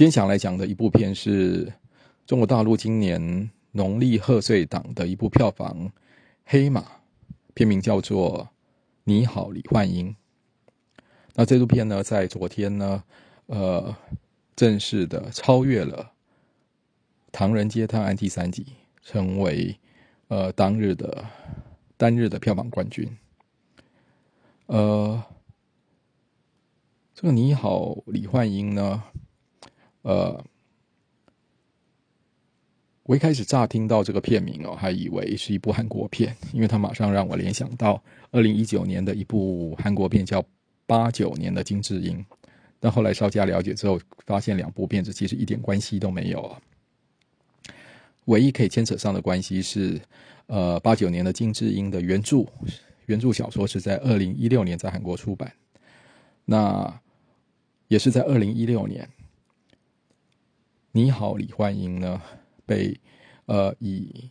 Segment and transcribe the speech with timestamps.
[0.00, 1.70] 今天想来讲的一部片是
[2.24, 5.92] 中国大陆今年农历贺岁档的一部票房
[6.46, 6.82] 黑马，
[7.52, 8.44] 片名叫做
[9.04, 10.08] 《你好，李焕英》。
[11.34, 13.04] 那这部片呢，在昨天呢，
[13.44, 13.94] 呃，
[14.56, 16.02] 正式的超越了
[17.30, 18.64] 《唐人街探案》第三集，
[19.02, 19.78] 成为
[20.28, 21.26] 呃当日的
[21.98, 23.06] 单日的票房冠军。
[24.64, 25.22] 呃，
[27.14, 29.04] 这个《你好，李焕英》呢？
[30.02, 30.42] 呃，
[33.02, 40.40] 我一开始乍听到这个片名哦，还以为是一部韩国片，因为它马上让我联想到二零一九年的一部韩国片叫
[40.86, 42.18] 《八九年的金智英》，
[42.78, 46.56] 但后来稍加了解之后，发现两部片子其实一点关系都没有。
[48.26, 50.00] 唯一可以牵扯上的关系是，
[50.46, 52.46] 呃，八九年的金智英的原著
[53.06, 55.52] 原著小说是在二零一六年在韩国出版，
[56.44, 57.00] 那
[57.88, 59.08] 也是在二零一六年。
[60.92, 62.20] 你好，李焕英呢？
[62.66, 62.98] 被
[63.46, 64.28] 呃以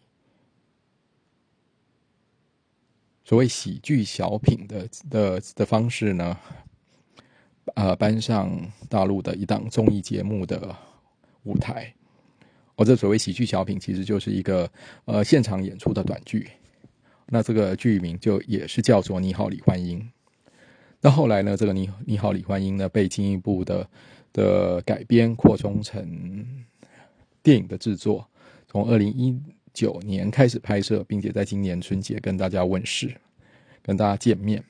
[3.23, 6.37] 所谓喜剧小品的的的方式呢，
[7.75, 8.51] 呃搬上
[8.89, 10.75] 大陆的一档综艺节目的
[11.43, 11.93] 舞台。
[12.75, 14.69] 我这所谓喜剧小品，其实就是一个
[15.05, 16.49] 呃现场演出的短剧。
[17.27, 19.99] 那这个剧名就也是叫做《你好，李焕英》。
[20.99, 23.89] 那后来呢，这个你你好，李焕英呢，被进一步的。
[24.33, 26.65] 的改编扩充成
[27.41, 28.27] 电影的制作，
[28.67, 29.41] 从二零一
[29.73, 33.13] 九年开始拍摄，并且在今年春节跟大家问世，
[33.81, 34.63] 跟大家见面。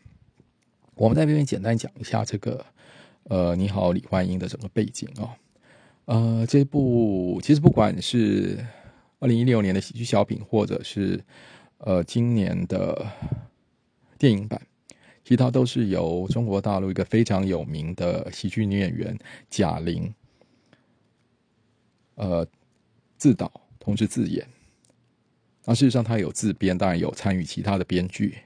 [0.95, 2.65] 我们在这边简单讲一下这个，
[3.23, 5.29] 呃，你好，李焕英的整个背景哦。
[6.05, 8.65] 呃，这部其实不管是
[9.19, 11.23] 二零一六年的喜剧小品，或者是
[11.77, 13.05] 呃今年的
[14.17, 14.61] 电影版。
[15.29, 19.15] 其他都是由中国大陆一个非常有名的喜剧女演员
[19.47, 20.11] 贾玲，
[22.15, 22.47] 呃，
[23.15, 24.43] 自导同时自演。
[25.65, 28.39] 那事实上，她有自编，当然有参与其他的编剧。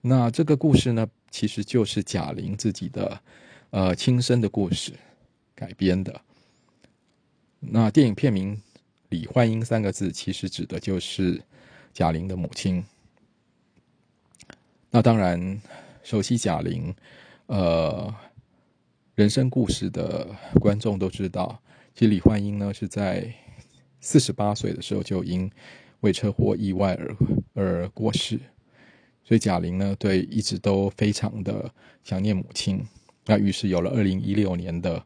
[0.00, 3.20] 那这个故事呢，其实就是贾玲自己的
[3.70, 4.92] 呃亲身的故事
[5.54, 6.20] 改编的。
[7.60, 8.60] 那电影片名
[9.10, 11.40] “李焕英”三个字，其实指的就是
[11.92, 12.84] 贾玲的母亲。
[14.90, 15.60] 那当然。
[16.04, 16.94] 熟悉贾玲，
[17.46, 18.14] 呃，
[19.14, 20.28] 人生故事的
[20.60, 21.58] 观众都知道，
[21.94, 23.32] 其实李焕英呢是在
[24.00, 25.50] 四十八岁的时候就因
[26.00, 27.16] 为车祸意外而
[27.54, 28.38] 而过世，
[29.24, 31.72] 所以贾玲呢对一直都非常的
[32.02, 32.86] 想念母亲，
[33.24, 35.02] 那于是有了二零一六年的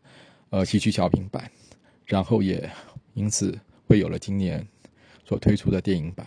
[0.50, 1.48] 呃戏剧小品版，
[2.06, 2.68] 然后也
[3.14, 4.66] 因此会有了今年
[5.24, 6.26] 所推出的电影版。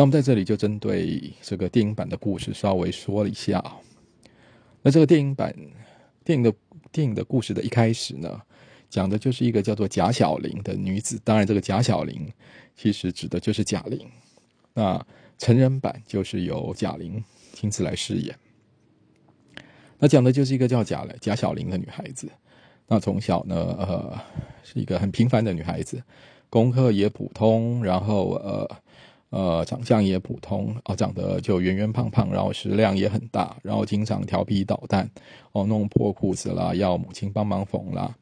[0.00, 3.62] 那我们在这里就针对这个电影版的故事稍微说了一下。
[4.80, 5.54] 那这个电影版
[6.24, 6.50] 电影的
[6.90, 8.40] 电影的故事的一开始呢，
[8.88, 11.20] 讲的就是一个叫做贾小玲的女子。
[11.22, 12.26] 当然，这个贾小玲
[12.74, 14.08] 其实指的就是贾玲。
[14.72, 15.06] 那
[15.36, 17.22] 成人版就是由贾玲
[17.52, 18.34] 亲自来饰演。
[19.98, 22.26] 那讲的就是一个叫贾贾小玲的女孩子。
[22.86, 24.18] 那从小呢，呃，
[24.62, 26.02] 是一个很平凡的女孩子，
[26.48, 28.66] 功课也普通，然后呃。
[29.30, 35.08] 呃，长相也普通啊，长得就圆圆胖胖，然后食量也很大，然后经常调皮捣蛋，
[35.52, 38.12] 哦，弄破裤子啦，要母亲帮忙缝啦。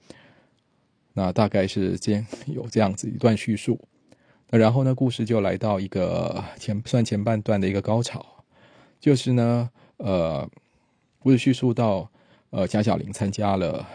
[1.15, 3.81] 那大概是这样有这样子一段叙述。
[4.51, 8.25] 那然后呢，故事就来到一个前算前半段的一个高潮，
[9.01, 10.49] 就是呢，呃，
[11.19, 12.09] 故事叙述到，
[12.51, 13.87] 呃，贾小玲参加了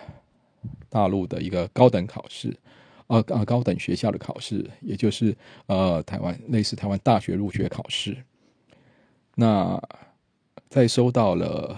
[0.90, 2.56] 大陆的一个高等考试。
[3.08, 5.36] 呃呃，高等学校的考试，也就是
[5.68, 8.18] 呃台湾类似台湾大学入学考试。
[9.36, 9.81] 那
[10.69, 11.78] 在收到了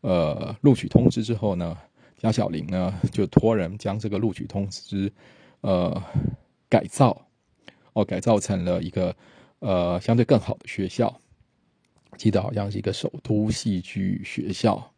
[0.00, 1.76] 呃录取通知之后呢，
[2.16, 5.12] 贾小玲呢就托人将这个录取通知
[5.60, 6.02] 呃
[6.68, 7.26] 改造，
[7.92, 9.14] 哦改造成了一个
[9.60, 11.20] 呃相对更好的学校，
[12.16, 14.92] 记得好像是一个首都戏剧学校。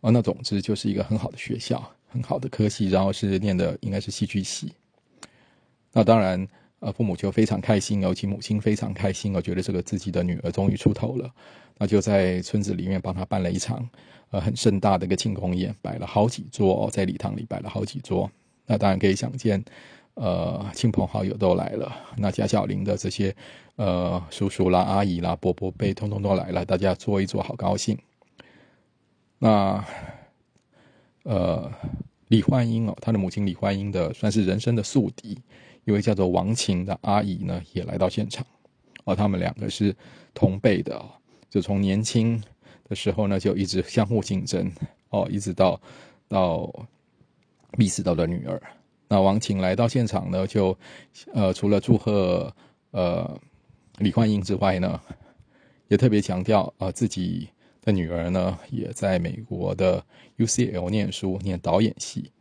[0.00, 1.92] 哦，那总之就是一个很好的学校。
[2.12, 4.72] 很好的科系，然后是念的应该是戏剧系。
[5.92, 6.46] 那当然，
[6.80, 11.30] 呃，父母就非常开心，尤其母亲非常开心，我觉得这个自己的女儿终于出头了。
[11.78, 13.88] 那就在村子里面帮他办了一场
[14.30, 18.30] 呃很盛大的一个庆功宴，摆了好几桌，在礼堂里摆了好几桌。
[18.66, 19.62] 那当然可以想见，
[20.14, 21.94] 呃，亲朋好友都来了。
[22.16, 23.34] 那贾小玲的这些
[23.76, 27.98] 呃叔叔啦、阿姨啦、伯伯辈，通通都来了，大家坐一坐，好高兴。
[29.38, 29.84] 那。
[31.24, 31.70] 呃，
[32.28, 35.38] 李焕英哦，他的母亲李焕英的算是人生的宿敌，
[35.84, 38.44] 一位叫做王晴的阿姨呢，也来到现场。
[39.04, 39.94] 哦，他们两个是
[40.32, 41.10] 同辈的哦，
[41.50, 42.42] 就从年轻
[42.88, 44.70] 的时候呢，就一直相互竞争
[45.10, 45.80] 哦，一直到
[46.28, 46.72] 到
[47.76, 48.60] 逼死到的女儿。
[49.08, 50.76] 那王晴来到现场呢，就
[51.34, 52.54] 呃除了祝贺
[52.92, 53.38] 呃
[53.98, 55.00] 李焕英之外呢，
[55.88, 57.48] 也特别强调啊自己
[57.82, 60.02] 的女儿呢也在美国的
[60.38, 62.32] UCL 念书，念导演系，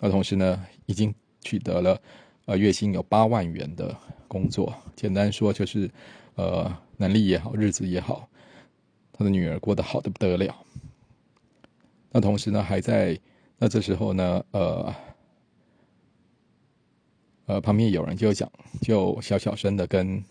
[0.00, 2.00] 那同时呢已经取得了
[2.46, 3.96] 呃月薪有八万元的
[4.26, 4.74] 工作。
[4.96, 5.88] 简单说就是，
[6.34, 8.28] 呃能力也好，日子也好。
[9.12, 10.54] 他的女儿过得好的不得了，
[12.10, 13.18] 那同时呢，还在
[13.58, 14.94] 那这时候呢，呃，
[17.46, 18.50] 呃，旁边有人就讲，
[18.82, 20.22] 就小小声的跟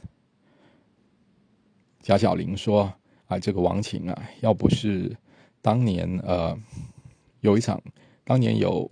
[2.03, 2.94] 贾小玲说
[3.27, 5.16] ：“啊，这个王晴啊，要不是
[5.62, 6.57] 当年呃
[7.42, 7.81] 有一场，
[8.24, 8.89] 当年有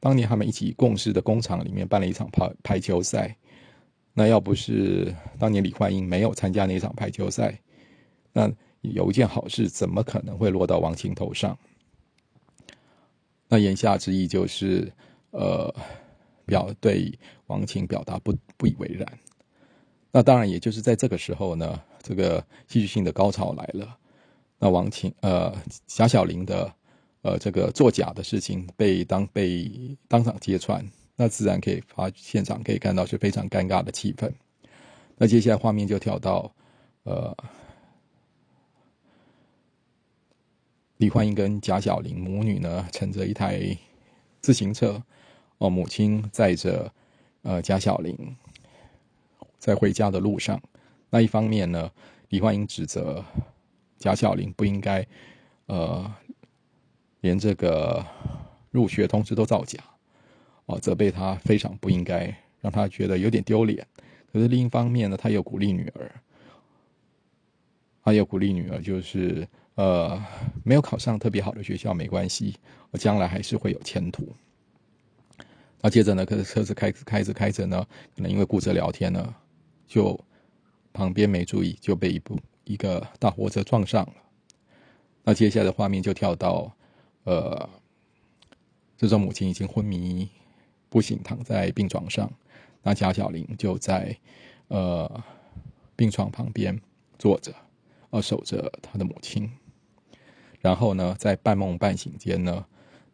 [0.00, 3.36] 当年他们一起共事的工厂里面办了一场排排球赛，
[4.12, 7.58] 那要不是当年李焕英没有参加那场排球赛，
[8.32, 8.50] 那。”
[8.92, 11.56] 有一件好事，怎么可能会落到王晴头上？
[13.48, 14.92] 那言下之意就是，
[15.30, 15.74] 呃，
[16.44, 19.08] 表对王晴表达不不以为然。
[20.12, 23.98] 那当然，也就是在这个时候呢，这个戏剧性的高潮来了。
[24.58, 25.52] 那王晴，呃，
[25.86, 26.72] 贾小玲的，
[27.22, 30.86] 呃，这个作假的事情被当被当场揭穿，
[31.16, 34.30] 那自然可以发现场可以看到是非常尴尬的气氛。
[35.16, 36.54] 那接下来画面就跳到，
[37.04, 37.34] 呃。
[40.98, 43.76] 李焕英跟贾小玲母女呢，乘着一台
[44.40, 45.02] 自行车，
[45.58, 46.90] 哦，母亲载着
[47.42, 48.16] 呃贾小玲
[49.58, 50.58] 在回家的路上。
[51.14, 51.88] 那一方面呢，
[52.30, 53.24] 李焕英指责
[53.98, 55.06] 贾小玲不应该
[55.66, 56.12] 呃
[57.20, 58.04] 连这个
[58.72, 59.78] 入学通知都造假，
[60.66, 63.86] 哦，责备她非常不应该，让她觉得有点丢脸。
[64.32, 66.10] 可是另一方面呢，她又鼓励女儿，
[68.02, 69.46] 她又鼓励女儿就是。
[69.76, 70.22] 呃，
[70.62, 72.54] 没有考上特别好的学校没关系，
[72.92, 74.32] 我将来还是会有前途。
[75.80, 77.84] 那接着呢，可是车子开开着开着呢，
[78.14, 79.34] 可能因为顾着聊天呢，
[79.88, 80.16] 就
[80.94, 84.14] 旁边没注意就被一部一个大货车撞上了。
[85.24, 86.74] 那接下来的画面就跳到，
[87.24, 87.68] 呃，
[88.96, 90.26] 这种母亲已经昏迷
[90.88, 92.32] 不醒，躺在病床上，
[92.82, 94.16] 那贾小玲就在
[94.68, 95.22] 呃
[95.96, 96.80] 病床旁边
[97.18, 97.52] 坐着，
[98.10, 99.50] 呃守着他的母亲。
[100.60, 102.64] 然后呢，在半梦半醒间呢，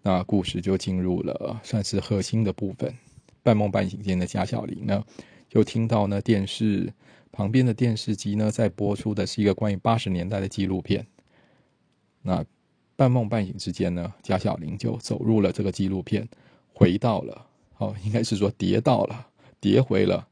[0.03, 2.95] 那故事就进入了算是核心的部分。
[3.43, 5.05] 半梦半醒间的贾小玲呢，
[5.49, 6.93] 就听到呢电视
[7.33, 11.07] 旁边的电视机呢在播出的是一个关于八十年代的纪录片。
[12.23, 12.45] 那
[12.97, 16.29] 半梦半醒之间呢，贾小玲就走入了这个纪录片，
[16.73, 17.47] 回到了
[17.79, 19.29] 哦，应该是说跌到了，
[19.61, 20.29] 跌回了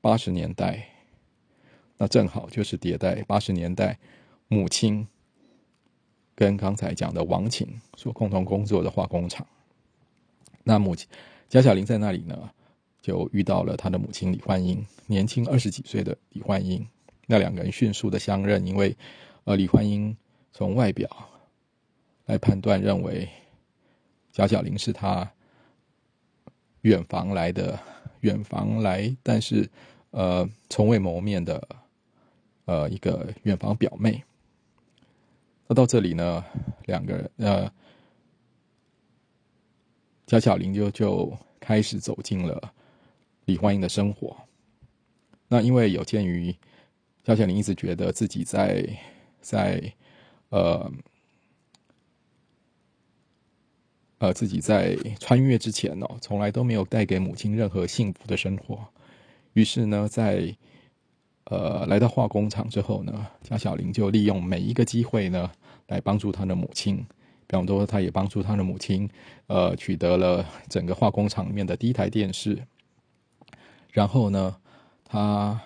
[0.00, 0.86] 八十年代。
[1.96, 3.98] 那正好就是迭代八十年代
[4.48, 5.06] 母亲。
[6.36, 9.46] 跟刚才讲的王晴所共同工作的化工厂，
[10.64, 11.08] 那母亲
[11.48, 12.50] 贾小玲在那里呢，
[13.04, 16.82] 就遇到了他的母亲李焕英，年轻二十几岁的李焕英。
[17.26, 18.96] 那两个人迅速的相认，因为
[19.44, 20.16] 呃李焕英
[20.54, 21.06] 从外表
[22.24, 23.28] 来判断，认为
[24.32, 25.30] 贾小玲是他
[26.80, 27.78] 远房来的，
[28.20, 29.68] 远房来，但是
[30.12, 31.62] 呃从未谋面的
[32.64, 34.24] 呃一个远房表妹。
[35.66, 36.42] 那到这里呢，
[36.86, 37.70] 两个人呃，
[40.24, 41.30] 贾小玲就就
[41.60, 42.72] 开始走进了
[43.44, 44.36] 李焕英的生活。
[45.48, 46.54] 那因为有鉴于
[47.22, 48.86] 贾小玲一直觉得自己在
[49.40, 49.92] 在
[50.48, 50.90] 呃
[54.18, 58.78] 呃自己在穿越之前哦，从来都没有带给母亲任何幸福的生活，
[59.52, 60.56] 于是呢，在
[61.44, 65.52] 呃，来到化工厂之后呢，贾小玲就利用每一个机会呢，
[65.88, 66.96] 来帮助她的母亲。
[67.46, 69.06] 比方说，她也帮助她的母亲，
[69.48, 72.66] 呃，取得了整个化工厂里面的第一台电视。
[73.94, 74.56] 然后呢，
[75.04, 75.58] 他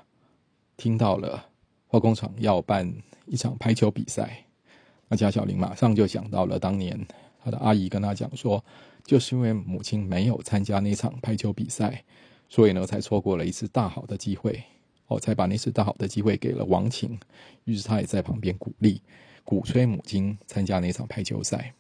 [0.77, 1.47] 听到了
[1.87, 2.95] 化工厂要办
[3.25, 4.45] 一场排球比赛，
[5.09, 6.95] 那贾小玲马上就想到了当年
[7.43, 8.63] 他的阿姨跟他讲说，
[9.03, 12.05] 就是因为母亲没有参加那场排球比赛，
[12.51, 14.63] 所以呢，才错过了一次大好的机会。
[15.07, 17.19] 哦，才把那次大好的机会给了王晴，
[17.65, 19.01] 于是他也在旁边鼓励、
[19.43, 21.73] 鼓吹母亲参加那场排球赛。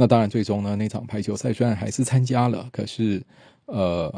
[0.00, 3.22] 那当然，最终呢，那场排球赛虽然还是参加了，可是，
[3.66, 4.10] 呃，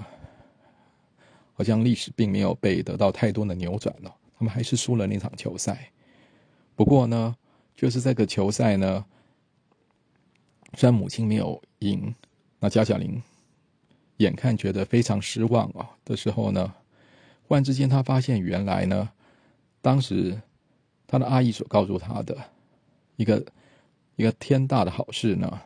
[1.55, 5.91] 好像历史并没有被得到太多的扭转了，他们还是输了那场球赛。
[6.77, 7.35] 不过呢，
[7.75, 9.05] 就是这个球赛呢，
[10.77, 12.15] 虽然母亲没有赢，
[12.61, 13.21] 那贾小玲。
[14.19, 16.73] 眼看觉得非常失望啊的时候呢，
[17.49, 19.11] 忽然之间他发现原来呢，
[19.81, 20.41] 当时
[21.09, 22.39] 他的阿姨所告诉他的
[23.17, 23.45] 一个
[24.15, 25.61] 一个天大的好事呢，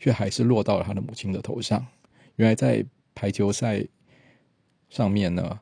[0.00, 1.86] 却还是落到了他的母亲的头上。
[2.36, 3.86] 原来在排球赛
[4.88, 5.60] 上面呢，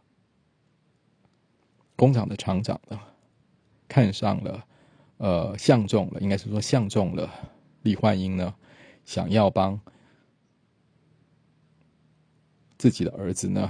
[1.96, 2.98] 工厂的厂长呢
[3.88, 4.64] 看上了，
[5.16, 7.28] 呃，相中了，应该是说相中了
[7.82, 8.54] 李焕英呢，
[9.04, 9.78] 想要帮
[12.78, 13.68] 自己的儿子呢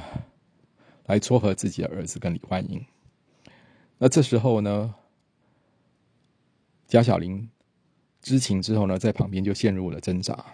[1.06, 2.84] 来撮合自己的儿子跟李焕英。
[3.96, 4.94] 那这时候呢，
[6.87, 7.48] 贾小玲
[8.20, 10.44] 知情之后呢，在旁边就陷入了挣扎。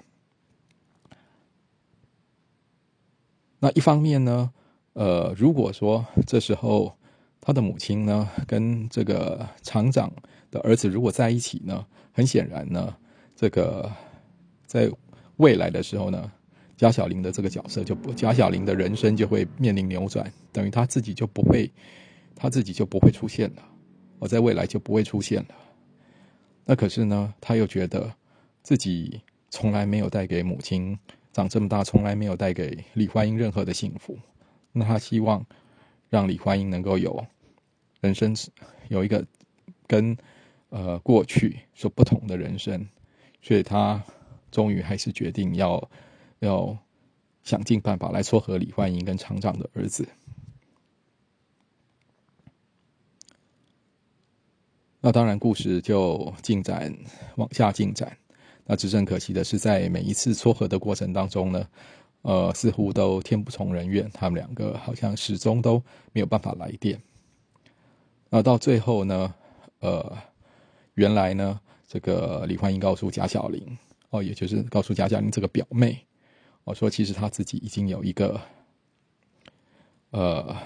[3.59, 4.52] 那一方面呢，
[4.92, 6.97] 呃，如果说这时候
[7.40, 10.12] 他的母亲呢跟这个厂长
[10.50, 12.94] 的儿子如果在一起呢，很显然呢，
[13.35, 13.90] 这个
[14.66, 14.90] 在
[15.37, 16.30] 未来的时候呢，
[16.76, 21.71] 贾小玲的这个角色就不，贾小玲的人生就会面临扭转，等于他自己就不会。
[22.37, 23.62] 他自己就不会出现了，
[24.18, 25.54] 我在未来就不会出现了。
[26.64, 28.14] 那可是呢，他又觉得
[28.62, 30.99] 自己从来没有带给母亲
[31.33, 34.18] 长这么大，从来没有带给李焕英任何的幸福。
[34.73, 35.44] 那他希望
[36.09, 37.25] 让李焕英能够有
[38.00, 38.35] 人生
[38.88, 39.25] 有一个
[39.87, 40.16] 跟
[40.71, 42.88] 呃过去所不同的人生，
[43.42, 44.02] 所以他
[44.50, 45.90] 终于还是决定要
[46.38, 46.76] 要
[47.42, 50.09] 想尽办法来撮合李焕英跟厂长的儿子。
[55.07, 56.91] 那当然，故事就进展
[57.37, 58.17] 往下进展。
[58.65, 61.69] 那只是很可惜的是，在每一次撮合的过程当中呢，
[62.23, 65.75] 呃，似乎都天不从人愿，他们两个好像始终都
[66.15, 66.99] 没有办法来电。
[68.31, 69.35] 那到最后呢，
[69.81, 70.17] 呃，
[70.95, 73.77] 原来呢，这个李焕英告诉贾小玲，
[74.09, 76.03] 哦，也就是告诉贾小玲这个表妹，
[76.65, 78.41] 哦，说其实他自己已经有一个，
[80.13, 80.57] 呃，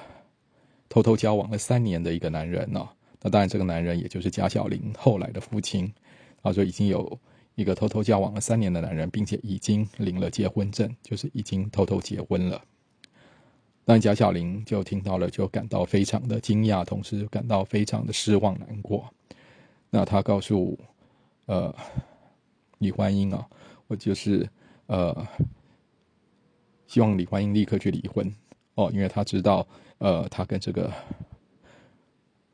[0.89, 2.95] 偷偷交往了三年的一个男人了。
[3.21, 5.93] 那当然，这个男人也就是贾小玲后来的父亲，
[6.41, 7.19] 他说已经有
[7.57, 12.63] 一个偷偷交往了三年的男人，并且已经领了结婚证，就是已经偷偷结婚了。
[13.85, 19.13] 但贾小玲就听到了，就感到非常的惊讶，同时感到非常的失望难过。
[19.91, 20.79] 那他告诉
[21.47, 21.75] 呃
[22.79, 23.49] 李焕英啊，
[23.89, 24.49] 我就是
[24.87, 25.27] 呃
[26.87, 28.33] 希望李焕英立刻去离婚
[28.77, 29.67] 哦，因为他知道
[29.99, 30.93] 呃他跟这个。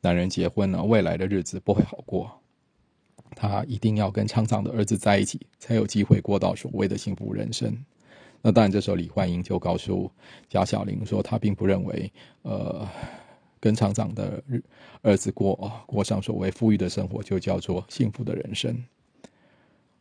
[0.05, 2.29] 男人结婚了，未来的日子不会好过。
[3.35, 7.75] 他一定要跟厂长的儿子在一起，才有机会过到所谓的幸福人生。
[8.43, 10.11] 那当然，这时候李焕英就告诉
[10.47, 12.11] 贾小玲说，他并不认为，
[12.43, 12.87] 呃，
[13.59, 14.39] 跟厂长的
[15.01, 15.55] 儿子过
[15.87, 18.77] 过上所谓富裕的生活，就叫做幸福的人生。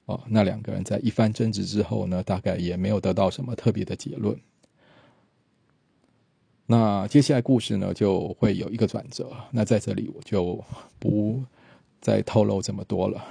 [0.05, 4.39] 哦，那两个人在一番争执之后呢，大概也没有得到什么特别的结论。
[6.67, 9.31] 那接下来故事呢，就会有一个转折。
[9.51, 10.65] 那在这里我就
[10.99, 11.43] 不
[12.01, 13.23] 再透露这么多了。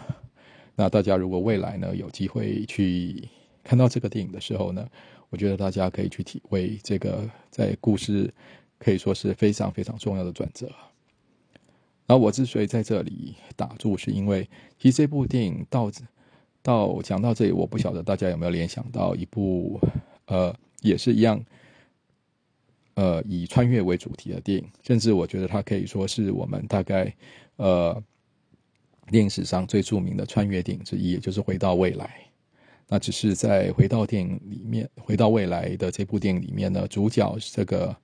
[0.75, 3.27] 那大家如果未来呢有机会去
[3.63, 4.87] 看到这个电影的时候呢，
[5.29, 8.31] 我觉得大家可以去体会这个在故事
[8.77, 10.67] 可以说是非常非常重要的转折。
[12.05, 14.47] 然后我之所以在这里打住，是因为
[14.77, 15.91] 其实这部电影到
[16.61, 19.79] 到讲到这里，我不晓得大家有没有联想到一部
[20.27, 21.43] 呃也是一样。
[22.95, 27.11] 呃，以穿越为主题的电影，甚至我觉得它可以说是我们大概
[27.55, 28.01] 呃
[29.07, 32.05] 电影史上最著名的穿越电影之一，也就是《回到未来》。
[32.87, 37.95] 那只是在《回到电影》里面，《回到未来》的这部电影里面呢，主角这个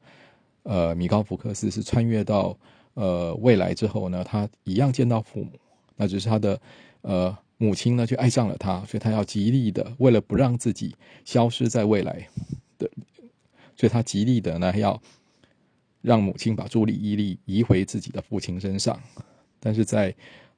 [0.63, 2.58] 呃米高福克斯是穿越到
[2.96, 5.51] 呃未来之后呢，他一样见到父母，
[5.96, 6.60] 那只是他的
[7.01, 12.27] 呃母亲呢就爱上了他，所以他要极力的为了不让自己消失在未来
[12.79, 12.89] 的。
[13.79, 15.01] 所以他极力的呢，要
[16.01, 19.01] 让母亲把注意力移回自己的父亲身上。
[19.57, 20.13] 但是在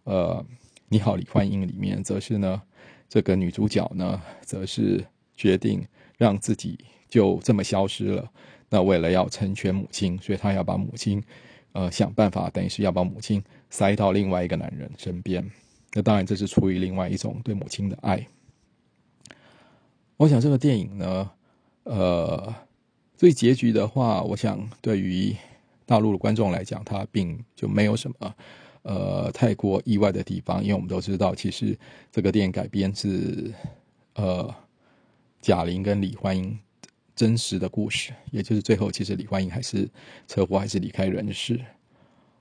[0.05, 0.43] 呃
[0.89, 2.59] 《你好，李焕英》里面，则是呢，
[3.07, 5.85] 这个女主角呢，则是决定
[6.17, 8.27] 让自己就这么消失了。
[8.71, 11.23] 那为了要成全母亲，所以她要把母亲
[11.73, 15.47] 呃想办法，等于是要把母亲塞到另外一个男人身边。
[15.93, 18.27] 那当然，这是出于另外一种对母亲的爱。
[20.17, 21.31] 我想这个电影呢，
[21.83, 22.51] 呃。
[23.21, 25.35] 所以结局的话，我想对于
[25.85, 28.35] 大陆的观众来讲，它并就没有什么
[28.81, 31.77] 呃太过意外的地方，因为我们都知道，其实
[32.11, 33.53] 这个电影改编自
[34.15, 34.51] 呃
[35.39, 36.57] 贾玲跟李焕英
[37.15, 39.87] 真实的故事，也就是最后其实李焕英还是
[40.27, 41.63] 车祸还是离开人世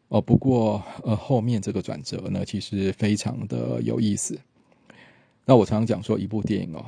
[0.09, 0.19] 哦。
[0.19, 4.35] 不过呃后面这个转折呢，其实非常的有意思。
[5.45, 6.87] 那我常常讲说，一部电影哦，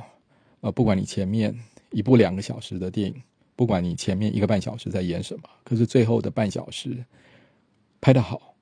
[0.61, 1.55] 呃，不管你前面
[1.91, 3.21] 一部两个小时的电影。
[3.55, 7.05] 不管你前面一个半小时在演什么，可是最后的半小时
[8.01, 8.55] 拍的好，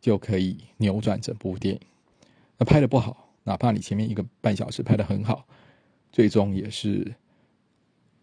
[0.00, 1.80] 就可以扭转整部电影。
[2.58, 5.46] 那拍的不好，哪怕你前面一个半小时拍的很好，
[6.12, 7.14] 最终也是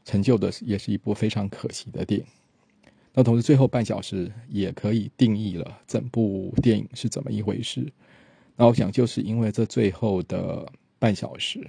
[0.05, 2.25] 成就的，也是一部非常可惜的电影。
[3.13, 7.91] 那同时，最后半小时也可以定义了整部电影是怎么一回事。
[8.55, 11.67] 那我想，就是因为这最后的半小时，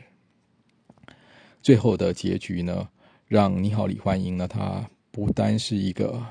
[1.62, 2.88] 最后的结局呢，
[3.34, 6.24] 让你好，李焕英呢，它不单是一个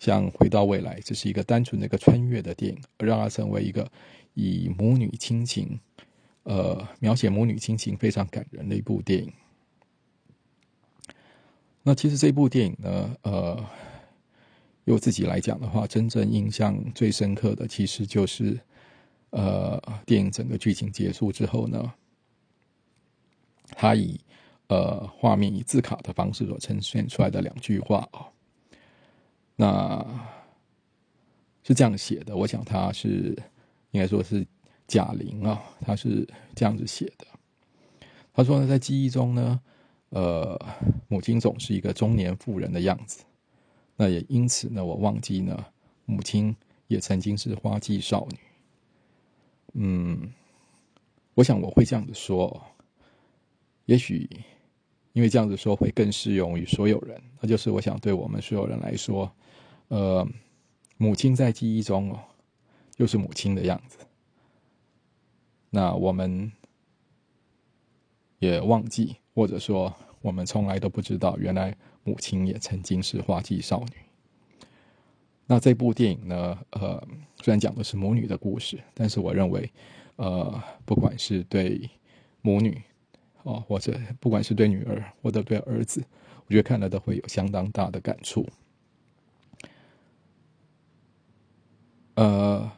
[0.00, 3.88] 像回到未来，这是一个单纯的一个穿越的电影，而让它成为一个
[4.34, 5.78] 以母女亲情，
[6.42, 9.32] 呃，描写母女亲情非常感人的一部电影。
[11.84, 13.64] 那其实这部电影呢，呃，
[14.86, 18.58] 由自己来讲的话，真正印象最深刻的，其实就是。
[19.30, 21.92] 呃，电影整个剧情结束之后呢，
[23.70, 24.20] 他以
[24.68, 28.28] 呃画面以字卡的方式所呈现出来的两句话啊，
[29.56, 30.04] 那
[31.62, 32.36] 是这样写的。
[32.36, 33.36] 我想他是
[33.90, 34.46] 应该说是
[34.86, 37.26] 贾玲啊，他是这样子写的。
[38.32, 39.60] 他说呢，在记忆中呢，
[40.08, 40.60] 呃，
[41.08, 43.24] 母亲总是一个中年妇人的样子，
[43.96, 45.64] 那也因此呢，我忘记呢，
[46.04, 46.54] 母亲
[46.88, 48.38] 也曾经是花季少女。
[49.74, 50.32] 嗯，
[51.34, 52.60] 我想我会这样子说，
[53.86, 54.28] 也许
[55.14, 59.30] 因为这样子说会更适用于所有人，那就是我想对我们所有人来说，
[59.88, 60.28] 呃，
[60.98, 62.18] 母亲在记忆中哦，
[62.96, 63.98] 就是母亲的样子，
[65.70, 66.50] 那我们
[68.40, 73.92] 也忘记，或者说我们从来都不知道，原来母亲也曾经是花季少女。
[75.46, 76.58] 那这部电影呢？
[76.70, 77.06] 呃，
[77.42, 79.70] 虽然讲的是母女的故事，但是我认为，
[80.16, 81.88] 呃，不管是对
[82.40, 82.82] 母女，
[83.44, 86.04] 哦，或者不管是对女儿或者对儿子，
[86.46, 88.44] 我觉得看了都会有相当大的感触。
[92.16, 92.70] 呃，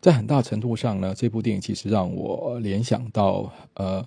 [0.00, 4.06] 在很大程度上呢，这部电影其实让我联想到，呃，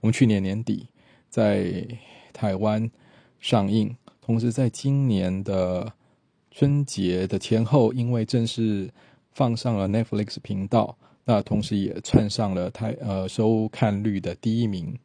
[0.00, 0.86] 我们去年年底
[1.30, 1.86] 在
[2.32, 2.90] 台湾
[3.40, 5.92] 上映，同时在今年的。
[6.58, 8.90] 春节的前后，因为正式
[9.32, 14.98] 放上了 Netflix 频道，那同时也窜上了台呃收看率的第一名。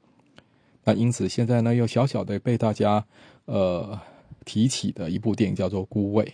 [0.83, 3.05] 那因此现在呢，又小小的被大家
[3.45, 3.99] 呃
[4.45, 6.25] 提起的一部电影叫做《孤味》。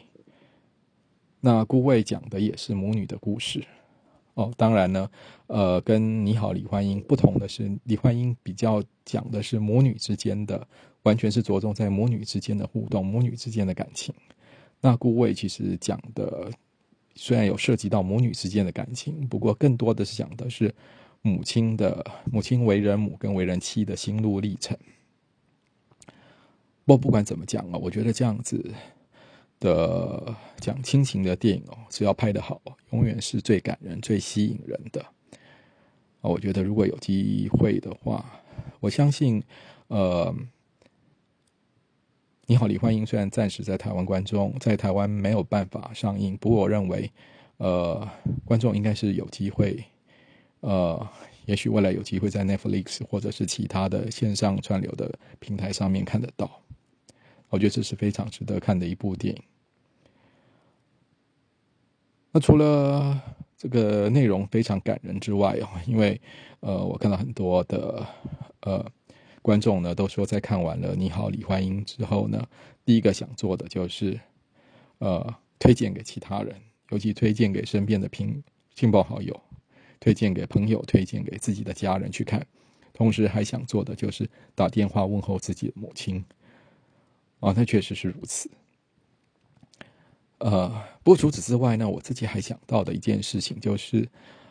[1.40, 3.64] 那《孤味》讲的也是母女的故事
[4.34, 4.52] 哦。
[4.58, 5.10] 当然呢，
[5.48, 10.68] 呃，跟《你好，李焕英》不同的是，李焕英比较讲的是母女之间的，
[11.04, 14.14] 完全是着重在母女之间的互动，母女之间的感情。
[14.80, 16.50] 那顾魏其实讲的
[17.16, 20.74] 虽然有涉及到母女之间的感情，不过更多的是讲的是
[21.28, 24.78] 母亲的母亲为人母跟为人妻的心路历程。
[26.86, 28.74] 不不管怎么讲啊，我觉得这样子
[29.60, 32.62] 的讲亲情的电影哦，只要拍得好，
[32.92, 35.02] 永远是最感人、最吸引人的。
[35.02, 38.26] 啊，我觉得如果有机会的话，
[38.80, 39.44] 我相信，
[39.88, 40.34] 呃。
[42.50, 47.12] 你好，李焕英虽然暂时在台湾观众在台湾没有办法上映，不过我认为，
[47.58, 48.10] 呃，
[48.46, 49.84] 观众应该是有机会，
[50.62, 51.10] 呃，
[51.46, 56.62] 也许未来有机会在 Netflix 或者是其他的线上串流的平台上面看得到。
[57.50, 59.42] 我觉得这是非常值得看的一部电影。
[62.32, 63.22] 那除了
[63.58, 66.20] 这个内容非常感人之外哦，因为
[66.60, 68.06] 呃，我看到很多的
[68.62, 68.86] 呃。
[69.44, 72.46] 观众呢都说，在看完了《你好，李焕英》之后呢，
[72.84, 74.20] 第一个想做的就是，
[74.98, 76.54] 呃，推荐给其他人，
[76.90, 78.44] 尤其推荐给身边的亲
[78.76, 79.40] 亲朋好友，
[80.00, 82.46] 推荐给朋友，推荐给自己的家人去看。
[82.94, 86.24] 同时还想做的就是打电话问候自己的母亲。
[87.40, 88.50] 啊，那确实是如此。
[90.40, 90.70] 呃，
[91.04, 94.08] 不过除此之外呢，我自己还想到的一件事情就是，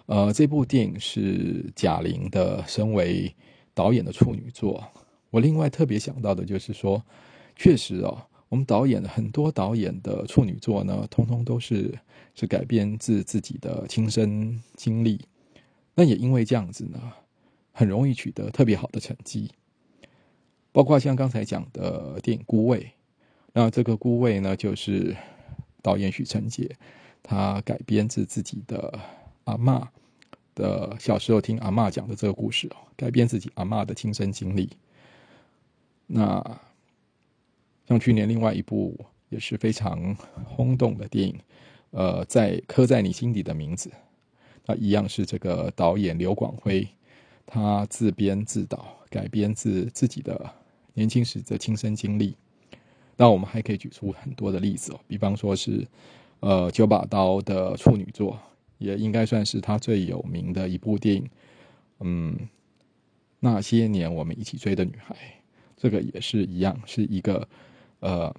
[0.07, 3.35] 呃，这部电影是贾玲的，身为。
[3.77, 4.83] 导演的处女作，
[5.29, 7.05] 我另外特别想到的就是说，
[7.57, 11.95] 确实哦，我们导演很多导演的处女作呢，通通都是
[12.35, 15.21] 是改编自自己的亲身经历。
[15.97, 17.13] 那也因为这样子呢，
[17.73, 19.51] 很容易取得特别好的成绩。
[20.71, 22.79] 包括像刚才讲的电影《孤味》，
[23.53, 25.17] 那这个《孤味》呢，就是
[25.83, 26.71] 导演许成杰
[27.23, 28.97] 他改编自自己的
[29.45, 29.91] 阿妈。
[30.55, 34.71] 的小时候听阿妈讲的这个故事哦，改编自己阿妈的亲身经历。
[36.07, 36.43] 那
[37.87, 41.39] 像去年另外一部也是非常轰动的电影，
[41.91, 43.91] 呃，在刻在你心底的名字，
[44.67, 46.87] 那一样是这个导演刘广辉
[47.47, 50.51] 他自编自导改编自自己的
[50.93, 52.37] 年轻时的亲身经历。
[53.17, 55.87] 那我们还可以举出很多的例子哦，比方说是
[56.41, 58.39] 呃九把刀的处女作。
[58.79, 61.27] 也应该算是他最有名的一部电影，
[62.01, 62.39] 嗯，
[63.41, 65.17] 那些年我们一起追的女孩，
[65.79, 67.49] 这个也是一样，是一个
[68.01, 68.35] 呃，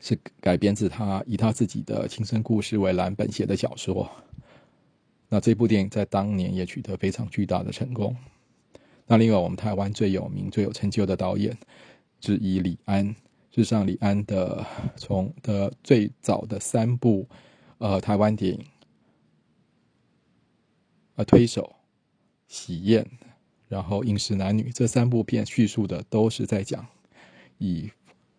[0.00, 4.10] 是改编自他以他自己的亲身故事为蓝本写的小说。
[5.28, 8.16] 那这部电影在当年也取得非常巨大的成功。
[9.06, 11.56] 那另外，我们台湾最有名、最有成就的导演
[12.20, 13.06] 之一李安，
[13.50, 14.64] 事实上，李安的
[14.96, 17.28] 从的最早的三部
[17.78, 18.64] 呃台湾电影，
[21.16, 21.74] 呃推手、
[22.46, 23.06] 喜宴。
[23.68, 26.86] 然后，《饮食男女》这三部片叙述的都是在讲
[27.58, 27.90] 以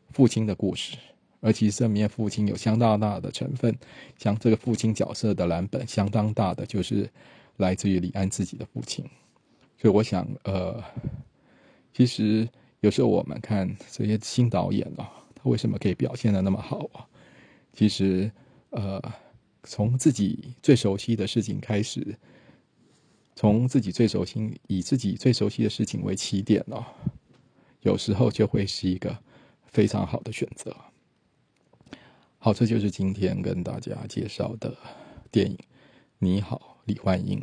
[0.10, 0.98] 父亲的故事，
[1.40, 3.78] 而其实里面父亲有相当大的成分，
[4.18, 7.10] 像这个父亲角色的蓝本相当大的就是
[7.58, 9.06] 来自于李安自己的父亲。
[9.78, 10.84] 所以，我想，呃，
[11.94, 12.48] 其实
[12.82, 17.08] 有时候我们看这些新导演啊，他为什么可以表现的那么好啊？
[17.74, 18.30] 其实，
[18.72, 19.02] 呃，
[19.64, 22.18] 从自己最熟悉的事情开始。
[23.36, 26.84] 从自己最熟悉、以自己最熟悉的事情为起点哦，
[27.80, 29.18] 有时候就会是一个
[29.66, 30.76] 非常好的选择。
[32.42, 34.74] 好，这就是今天跟大家介绍的
[35.30, 35.58] 电影
[36.20, 37.38] 《你好，李焕英》。